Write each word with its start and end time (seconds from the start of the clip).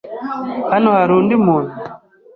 Hano 0.73 0.89
hari 0.97 1.13
undi 1.19 1.35
muntu? 1.45 1.73